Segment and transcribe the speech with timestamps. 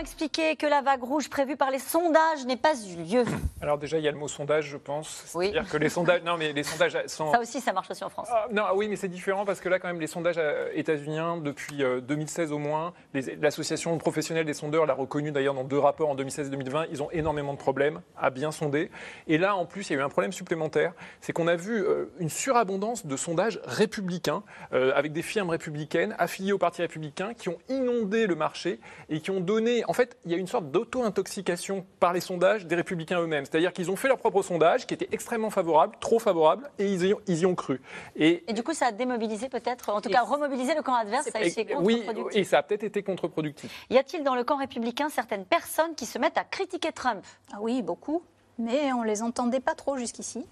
[0.00, 3.24] Expliquer que la vague rouge prévue par les sondages n'ait pas eu lieu
[3.60, 5.30] Alors déjà, il y a le mot sondage, je pense.
[5.34, 5.50] Oui.
[5.52, 6.22] C'est-à-dire que les sondages...
[6.22, 7.30] Non, mais les sondages sont...
[7.30, 8.28] Ça aussi, ça marche aussi en France.
[8.32, 11.36] Ah, non, oui, mais c'est différent parce que là, quand même, les sondages euh, états-uniens,
[11.36, 12.94] depuis euh, 2016 au moins,
[13.42, 17.02] l'association professionnelle des sondeurs l'a reconnu d'ailleurs dans deux rapports en 2016 et 2020, ils
[17.02, 18.90] ont énormément de problèmes à bien sonder.
[19.26, 21.84] Et là, en plus, il y a eu un problème supplémentaire, c'est qu'on a vu
[21.84, 27.34] euh, une surabondance de sondages républicains, euh, avec des firmes républicaines affiliées au Parti républicain,
[27.34, 29.84] qui ont inondé le marché et qui ont donné...
[29.90, 33.44] En fait, il y a une sorte d'auto-intoxication par les sondages des républicains eux-mêmes.
[33.44, 37.06] C'est-à-dire qu'ils ont fait leur propre sondage, qui était extrêmement favorable, trop favorable, et ils
[37.06, 37.80] y ont, ils y ont cru.
[38.14, 41.24] Et Et du coup, ça a démobilisé peut-être, en tout cas remobilisé le camp adverse,
[41.32, 42.40] ça a été et- oui, contre-productif.
[42.40, 43.86] et ça a peut-être été contre-productif.
[43.90, 47.24] Y a-t-il dans le camp républicain certaines personnes qui se mettent à critiquer Trump?
[47.52, 48.22] Ah oui, beaucoup,
[48.60, 50.46] mais on les entendait pas trop jusqu'ici.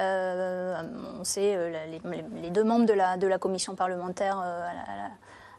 [0.00, 0.76] Euh,
[1.18, 4.74] on sait euh, les, les deux membres de la, de la commission parlementaire euh, à,
[4.74, 5.10] la, à la-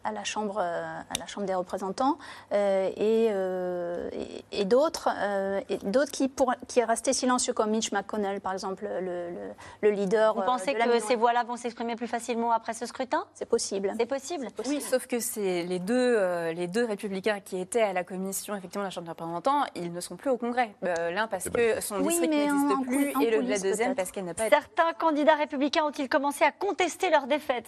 [0.05, 2.17] à la Chambre, euh, à la Chambre des représentants
[2.53, 7.71] euh, et, euh, et- et d'autres euh, d'autres qui, pour- qui est resté silencieux comme
[7.71, 10.33] Mitch McConnell, par exemple, le, le- le leader.
[10.35, 11.07] Vous euh, pensez de la que minorité.
[11.07, 13.25] ces voix-là vont s'exprimer plus facilement après ce scrutin?
[13.33, 13.93] C'est possible.
[13.99, 14.47] C'est possible?
[14.67, 18.55] Oui, sauf que c'est les deux, euh, les deux républicains qui étaient à la commission,
[18.55, 20.71] effectivement, de la Chambre des représentants, ils ne sont plus au Congrès.
[20.83, 24.11] Euh, L'un parce que son Oui, district n'existe en plus, et le, la deuxième parce
[24.11, 27.65] qu'elle n'a pas été Certains candidats républicains ont-ils commencé à contester leur défaite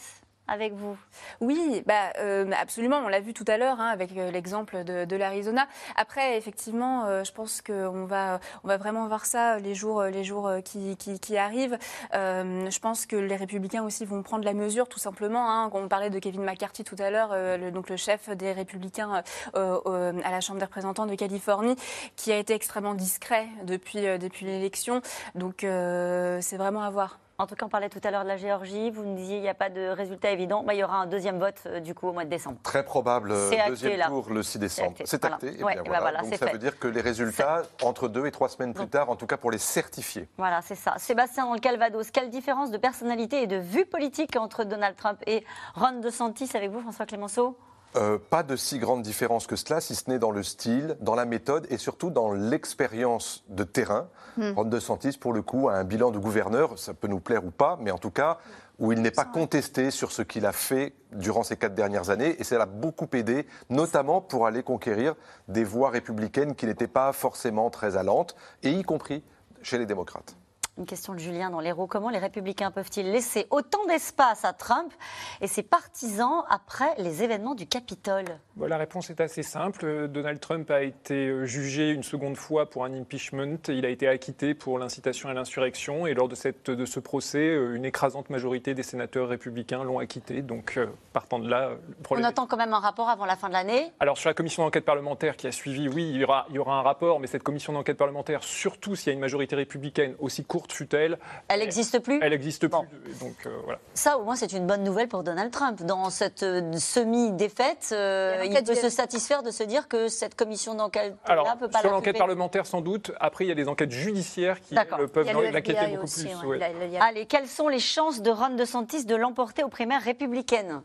[0.48, 0.98] avec vous
[1.42, 2.98] Oui, bah, euh, absolument.
[2.98, 5.67] On l'a vu tout à l'heure hein, avec euh, l'exemple de, l'Arizona.
[5.95, 10.23] Après, effectivement, euh, je pense qu'on va, on va vraiment voir ça les jours, les
[10.23, 11.78] jours qui, arrivent.
[12.14, 15.52] Je pense que les Républicains aussi vont prendre la mesure, tout simplement.
[15.52, 15.70] Hein.
[15.73, 17.36] On parlait de Kevin McCarthy tout à l'heure,
[17.72, 19.23] donc le chef des Républicains
[19.54, 21.76] à la Chambre des représentants de Californie,
[22.16, 25.02] qui a été extrêmement discret depuis, depuis l'élection.
[25.36, 27.20] Donc, c'est vraiment à voir.
[27.40, 28.89] En tout cas, on parlait tout à l'heure de la Géorgie.
[28.89, 30.64] Vous nous disiez qu'il n'y a pas de résultat évident.
[30.64, 32.58] Bah, il y aura un deuxième vote euh, du coup au mois de décembre.
[32.64, 34.08] Très probable, euh, C'est acté, deuxième là.
[34.08, 34.89] tour le 6 décembre.
[34.89, 35.36] acté, C'est voilà.
[35.36, 35.48] acté.
[35.60, 36.00] et Ouais, bien et voilà.
[36.02, 36.54] voilà, Donc ça fait.
[36.54, 39.38] veut dire que les résultats, entre deux et trois semaines plus tard, en tout cas
[39.38, 40.28] pour les certifiés.
[40.39, 40.95] Voilà, c'est ça.
[40.98, 45.20] Sébastien, dans le Calvados, quelle différence de personnalité et de vue politique entre Donald Trump
[45.28, 45.45] et
[45.76, 47.56] Ron DeSantis avec vous, François Clémenceau?
[47.98, 51.16] Euh, pas de si grande différence que cela, si ce n'est dans le style, dans
[51.16, 54.08] la méthode et surtout dans l'expérience de terrain.
[54.38, 57.50] Ron DeSantis, pour le coup, a un bilan de gouverneur, ça peut nous plaire ou
[57.50, 58.38] pas, mais en tout cas,
[58.78, 62.36] où il n'est pas contesté sur ce qu'il a fait durant ces quatre dernières années,
[62.40, 65.16] et ça l'a beaucoup aidé, notamment pour aller conquérir
[65.48, 69.24] des voix républicaines qui n'étaient pas forcément très allantes, et y compris
[69.64, 70.36] chez les démocrates.
[70.77, 71.88] Une question de Julien dans l'Hérault.
[71.88, 74.93] Comment les républicains peuvent-ils laisser autant d'espace à Trump
[75.42, 78.26] et ses partisans après les événements du Capitole?
[78.64, 80.08] La réponse est assez simple.
[80.08, 83.58] Donald Trump a été euh, jugé une seconde fois pour un impeachment.
[83.70, 86.05] Il a été acquitté pour l'incitation à l'insurrection.
[86.05, 89.98] Et lors de, cette, de ce procès, euh, une écrasante majorité des sénateurs républicains l'ont
[89.98, 90.43] acquitté.
[90.43, 92.26] Donc, euh, partant de là, le On problème.
[92.26, 93.92] attend quand même un rapport avant la fin de l'année.
[93.99, 96.60] Alors sur la commission d'enquête parlementaire qui a suivi, oui, il y aura, il y
[96.60, 100.16] aura un rapport, mais cette commission d'enquête parlementaire, surtout s'il y a une majorité républicaine,
[100.20, 101.17] aussi courte fut-elle,
[101.48, 102.86] Elle n'existe plus elle n'existe Bon.
[102.86, 103.20] plus.
[103.20, 103.80] Donc euh, voilà.
[103.94, 105.82] Ça, au moins, c'est une bonne nouvelle pour Donald Trump.
[105.83, 110.36] Dans cette euh, semi-défaite, euh, Il il peut se satisfaire de se dire que cette
[110.36, 113.11] commission d'enquête Alors là peut pas sur la l'enquête parlementaire sans doute.
[113.20, 116.36] Après il y a des enquêtes judiciaires qui elles, peuvent l'inquiéter beaucoup aussi, plus.
[116.48, 116.58] ouais.
[116.58, 116.58] ouais.
[116.58, 119.16] Il y a- il y a- Allez, quelles sont les chances de Ron DeSantis de
[119.16, 120.82] l'emporter aux primaires républicaines?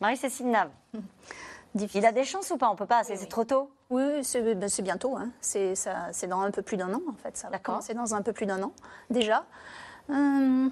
[0.00, 0.70] Marie-Cécile Nave.
[1.76, 2.00] Difficile.
[2.02, 2.68] Il a des chances ou pas?
[2.70, 3.70] On peut pas, c'est Oui, trop tôt?
[3.90, 5.16] Oui, oui, c'est ben, c'est bientôt.
[5.16, 5.28] Hein.
[5.40, 7.36] C'est dans un peu plus d'un an, en fait.
[7.36, 8.72] Ça va commencer dans un peu plus d'un an,
[9.10, 9.44] déjà.
[10.08, 10.70] Hum,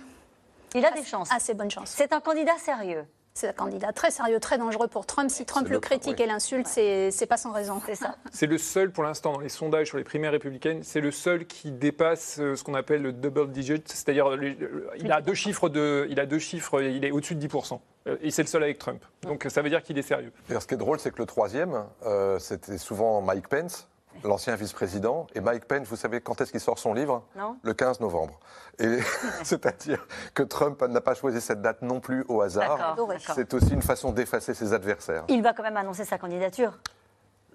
[0.75, 1.31] Il a des chances.
[1.31, 1.91] assez bonne chance.
[1.91, 3.04] C'est un candidat sérieux.
[3.36, 5.28] C'est un candidat très sérieux, très dangereux pour Trump.
[5.28, 6.22] Si Trump le critique oui.
[6.22, 7.82] et l'insulte, c'est c'est pas sans raison.
[7.84, 8.14] C'est ça.
[8.32, 11.44] C'est le seul pour l'instant dans les sondages sur les primaires républicaines, c'est le seul
[11.44, 15.34] qui dépasse euh, ce qu'on appelle le double digit, c'est-à-dire euh, euh, il a deux
[15.34, 17.80] chiffres de, il a deux chiffres, il est au-dessus de 10%.
[18.06, 19.02] Euh, Et c'est le seul avec Trump.
[19.22, 20.32] Donc ça veut dire qu'il est sérieux.
[20.48, 23.88] D'ailleurs, ce qui est drôle, c'est que le troisième, euh, c'était souvent Mike Pence,
[24.22, 25.26] l'ancien vice-président.
[25.34, 27.22] Et Mike Pence, vous savez quand est-ce qu'il sort son livre?
[27.37, 28.38] Non Le 15 novembre.
[28.78, 28.99] Et
[29.43, 32.96] c'est-à-dire que Trump n'a pas choisi cette date non plus au hasard.
[33.34, 35.25] C'est aussi une façon d'effacer ses adversaires.
[35.28, 36.78] Il va quand même annoncer sa candidature.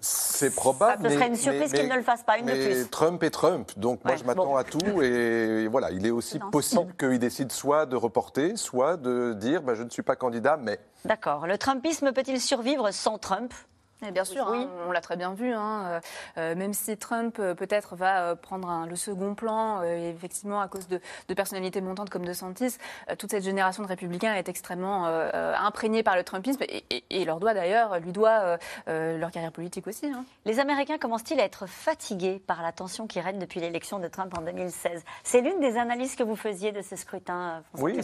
[0.02, 1.02] C'est probable.
[1.02, 2.88] Ce mais- serait une surprise qu'il ne le fasse pas, une de mais plus.
[2.88, 4.56] Trump est Trump, donc moi Ouais, je m'attends bon.
[4.56, 6.50] à tout et voilà, il est aussi Non.
[6.50, 10.56] possible qu'il décide soit de reporter, soit de dire bah, je ne suis pas candidat,
[10.56, 11.46] mais D'accord.
[11.46, 13.52] Le Trumpisme peut-il survivre sans Trump?
[14.12, 14.62] Bien sûr, oui.
[14.62, 15.52] Hein, on l'a très bien vu.
[15.52, 16.00] Hein,
[16.38, 21.00] euh, même si Trump peut-être va prendre le second plan, effectivement à cause de,
[21.34, 22.76] personnalités montantes comme De Santis,
[23.18, 26.62] toute cette génération de républicains est extrêmement imprégnée par le Trumpisme
[27.10, 30.06] et, leur doit d'ailleurs, lui doit leur carrière politique aussi.
[30.06, 30.24] Hein.
[30.44, 34.36] Les Américains commencent-ils à être fatigués par la tension qui règne depuis l'élection de Trump
[34.36, 38.00] en 2016 C'est l'une des analyses que vous faisiez de ce scrutin, François Oui,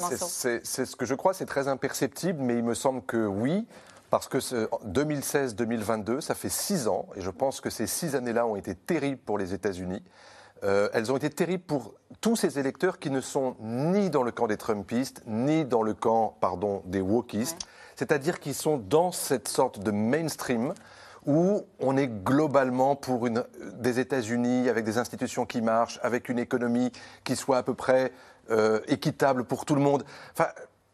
[0.62, 3.66] c'est ce que je crois, c'est très imperceptible, mais il me semble que oui.
[4.10, 8.56] Parce que 2016-2022, ça fait six ans, et je pense que ces six années-là ont
[8.56, 10.02] été terribles pour les États-Unis.
[10.64, 14.30] Euh, elles ont été terribles pour tous ces électeurs qui ne sont ni dans le
[14.30, 19.48] camp des Trumpistes, ni dans le camp pardon, des wokistes, c'est-à-dire qu'ils sont dans cette
[19.48, 20.72] sorte de mainstream
[21.26, 23.44] où on est globalement pour une,
[23.74, 26.92] des États-Unis avec des institutions qui marchent, avec une économie
[27.24, 28.12] qui soit à peu près
[28.50, 30.04] euh, équitable pour tout le monde.
[30.32, 30.48] Enfin,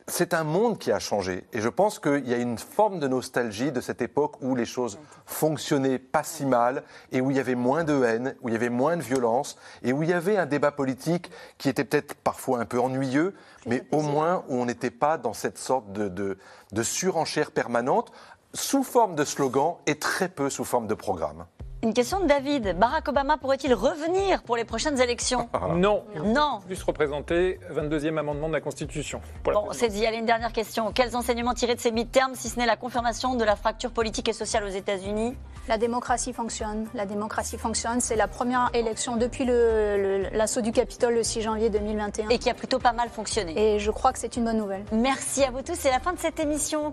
[0.07, 1.45] c'est un monde qui a changé.
[1.53, 4.65] Et je pense qu'il y a une forme de nostalgie de cette époque où les
[4.65, 6.83] choses fonctionnaient pas si mal
[7.13, 9.57] et où il y avait moins de haine, où il y avait moins de violence
[9.83, 13.35] et où il y avait un débat politique qui était peut-être parfois un peu ennuyeux,
[13.67, 18.13] mais au moins où on n'était pas dans cette sorte de, de surenchère permanente
[18.55, 21.47] sous forme de slogan et très peu sous forme de programme.
[21.85, 22.79] Une question de David.
[22.79, 26.05] Barack Obama pourrait-il revenir pour les prochaines élections Non.
[26.25, 26.61] Non.
[26.65, 29.21] Plus représenter 22e amendement de la Constitution.
[29.45, 30.07] bon, c'est dit.
[30.07, 30.93] Allez, une dernière question.
[30.93, 34.29] Quels enseignements tirer de ces mi-termes, si ce n'est la confirmation de la fracture politique
[34.29, 35.37] et sociale aux États-Unis?
[35.67, 36.87] La démocratie fonctionne.
[36.95, 38.01] La démocratie fonctionne.
[38.01, 42.29] C'est la première élection depuis l'assaut du Capitole le 6 janvier 2021.
[42.29, 43.75] Et qui a plutôt pas mal fonctionné.
[43.75, 44.85] Et je crois que c'est une bonne nouvelle.
[44.93, 45.75] Merci à vous tous.
[45.75, 46.93] C'est la fin de cette émission.